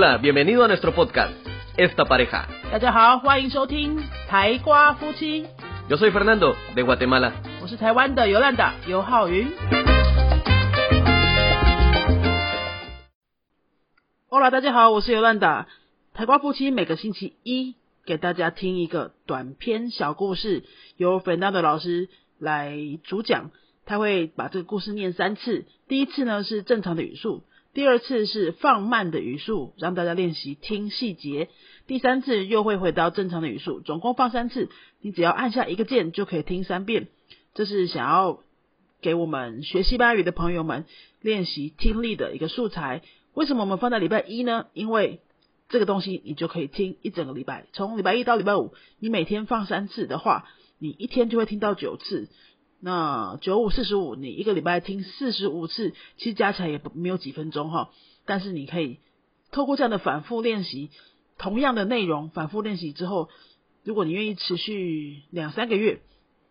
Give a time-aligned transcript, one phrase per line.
[0.00, 1.34] Hola, bienvenido a nuestro podcast,
[1.76, 2.46] Esta Pareja.
[2.72, 5.46] 大家好，欢迎收听台瓜夫妻
[5.90, 7.32] ，Yo soy Fernando, de Guatemala.
[7.60, 9.46] 我是台湾的尤兰达尤浩云。
[14.30, 15.68] Hola，大家好，我是尤兰达。
[16.14, 17.74] 台瓜夫妻每个星期一
[18.06, 20.64] 给大家听一个短篇小故事，
[20.96, 22.08] 由 Fernando 老师
[22.38, 22.74] 来
[23.04, 23.50] 主讲。
[23.84, 27.42] 他会把这个故事念三次，第一次呢是正常的语速，
[27.72, 31.48] 第二次是放慢的语速，让大家练习听细节。
[31.86, 34.68] 第三次又会回到正常的语速，总共放三次，
[35.00, 37.08] 你只要按下一个键就可以听三遍。
[37.54, 38.40] 这是想要
[39.00, 40.84] 给我们学西班牙语的朋友们
[41.20, 43.02] 练习听力的一个素材。
[43.34, 44.66] 为什么我们放在礼拜一呢？
[44.72, 45.20] 因为
[45.68, 50.48] 这个东西你就可以听一整个礼拜，从礼拜一到礼拜五，你每天放三次的话，
[50.80, 52.28] 你一天就会听到九次。
[52.80, 57.90] 那九五四十五，你一个礼拜听四十五次，其实加起来也没有几分钟哈。
[58.24, 58.98] 但是你可以
[59.52, 60.90] 透过这样的反复练习，
[61.36, 63.28] 同样的内容反复练习之后，
[63.84, 66.00] 如果你愿意持续两三个月，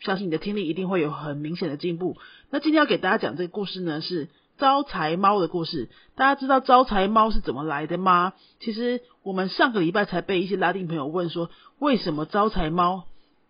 [0.00, 2.16] 相信你的听力一定会有很明显的进步。
[2.50, 4.28] 那今天要给大家讲这个故事呢，是
[4.58, 5.90] 招财猫的故事。
[6.16, 8.32] 大家知道招财猫是怎么来的吗？
[8.58, 13.04] 其实我们上个礼拜才被一些拉丁朋友问说，为什么招财猫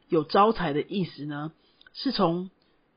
[0.08, 1.52] 有招财的意思呢？
[1.94, 2.50] 是从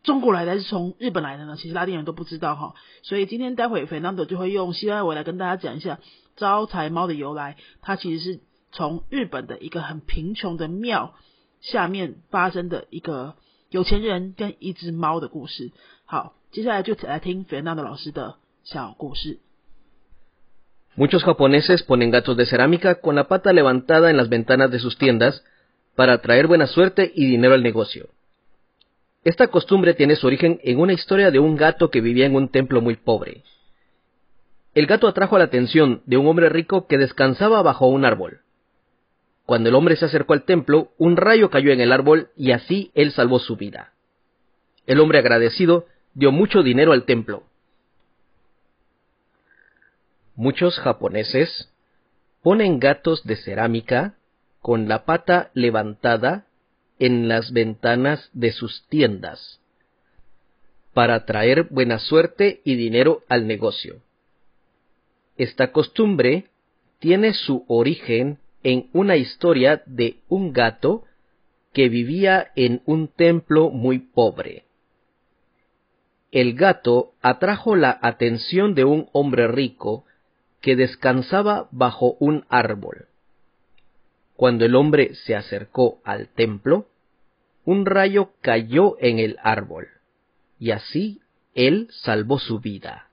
[0.03, 1.55] 中国来的还是从日本来的呢？
[1.57, 5.99] 其实拉丁人都不知道哈，所以今天待会 Fernando 就会用西班牙文来跟大家讲一下
[6.37, 7.57] 招财猫的由来。
[7.81, 8.39] 它其实是
[8.71, 11.13] 从日本的一个很贫穷的庙
[11.59, 13.35] 下面发生的一个
[13.69, 15.71] 有钱人跟一只猫的故事。
[16.05, 19.39] 好，接下来就来听 Fernando 老师的小故事。
[20.95, 25.43] Muchos japoneses ponen gatos de cerámica con la pata levantada en las ventanas de sus tiendas
[25.95, 28.09] para atraer buena suerte y dinero al negocio.
[29.23, 32.49] Esta costumbre tiene su origen en una historia de un gato que vivía en un
[32.49, 33.43] templo muy pobre.
[34.73, 38.41] El gato atrajo la atención de un hombre rico que descansaba bajo un árbol.
[39.45, 42.91] Cuando el hombre se acercó al templo, un rayo cayó en el árbol y así
[42.93, 43.93] él salvó su vida.
[44.85, 47.43] El hombre agradecido dio mucho dinero al templo.
[50.35, 51.73] Muchos japoneses
[52.41, 54.15] ponen gatos de cerámica
[54.61, 56.45] con la pata levantada
[56.99, 59.59] en las ventanas de sus tiendas
[60.93, 64.01] para traer buena suerte y dinero al negocio.
[65.37, 66.47] Esta costumbre
[66.99, 71.05] tiene su origen en una historia de un gato
[71.73, 74.65] que vivía en un templo muy pobre.
[76.31, 80.05] El gato atrajo la atención de un hombre rico
[80.61, 83.08] que descansaba bajo un árbol.
[84.39, 86.87] Cuando el hombre se acercó al templo,
[87.65, 89.89] un rayo cayó en el árbol,
[90.57, 91.19] y así
[91.55, 93.09] él salvó su vida.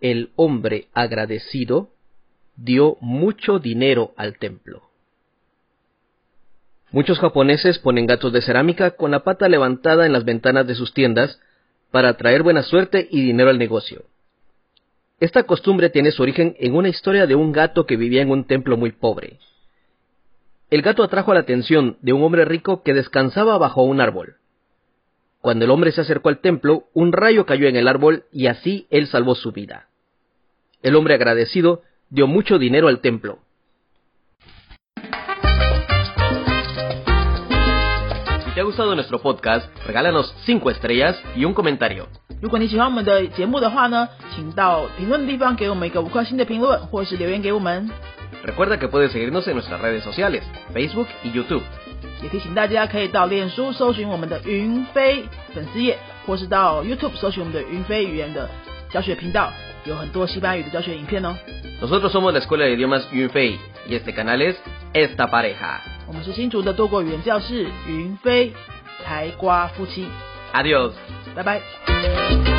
[0.00, 1.90] El hombre agradecido
[2.54, 4.82] dio mucho dinero al templo.
[6.92, 10.94] Muchos japoneses ponen gatos de cerámica con la pata levantada en las ventanas de sus
[10.94, 11.40] tiendas
[11.90, 14.04] para traer buena suerte y dinero al negocio.
[15.18, 18.44] Esta costumbre tiene su origen en una historia de un gato que vivía en un
[18.44, 19.40] templo muy pobre.
[20.71, 24.35] El gato atrajo la atención de un hombre rico que descansaba bajo un árbol.
[25.39, 28.85] Cuando el hombre se acercó al templo, un rayo cayó en el árbol y así
[28.89, 29.87] él salvó su vida.
[30.81, 33.39] El hombre agradecido dio mucho dinero al templo.
[38.43, 42.07] Si te ha gustado nuestro podcast, regálanos 5 estrellas y un comentario.
[42.41, 47.89] 如果你喜欢我们的节目的话呢，请到评论的地方给我们一个五颗星的评论，或是留言给我们。
[48.43, 50.43] Recuerda que puedes seguirnos en nuestras redes sociales,
[50.73, 51.63] Facebook y YouTube.
[52.21, 58.49] 也提醒大家可以到脸书搜寻我们的云飞粉丝页，或是到 YouTube 搜寻我们的云飞语言的
[58.89, 59.51] 教学频道，
[59.85, 61.35] 有很多西班牙语的教学影片哦。
[61.81, 64.55] Nosotros somos la Escuela de Idiomas Yunfei y este canal es
[64.93, 65.79] Esta Pareja.
[66.07, 68.53] 我们是新竹的多国语言教室云飞
[69.05, 70.07] 台瓜夫妻，
[70.53, 70.93] Adiós.
[71.35, 72.50] 拜拜。